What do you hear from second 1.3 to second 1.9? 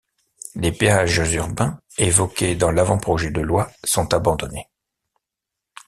urbains